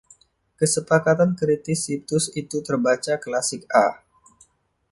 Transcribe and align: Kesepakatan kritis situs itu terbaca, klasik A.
Kesepakatan 0.59 1.31
kritis 1.39 1.79
situs 1.87 2.25
itu 2.41 2.57
terbaca, 2.67 3.13
klasik 3.25 3.61
A. 3.83 4.01